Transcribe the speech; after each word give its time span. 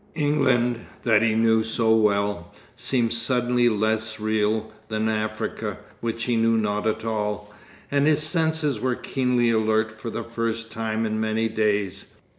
England, 0.15 0.79
that 1.03 1.21
he 1.21 1.35
knew 1.35 1.63
so 1.63 1.95
well, 1.95 2.51
seemed 2.75 3.13
suddenly 3.13 3.69
less 3.69 4.19
real 4.19 4.71
than 4.87 5.07
Africa, 5.07 5.77
which 5.99 6.23
he 6.23 6.35
knew 6.35 6.57
not 6.57 6.87
at 6.87 7.05
all, 7.05 7.53
and 7.91 8.07
his 8.07 8.23
senses 8.23 8.79
were 8.79 8.95
keenly 8.95 9.51
alert 9.51 9.91
for 9.91 10.09
the 10.09 10.23
first 10.23 10.71
time 10.71 11.05
in 11.05 11.21
many 11.21 11.47
days. 11.47 12.13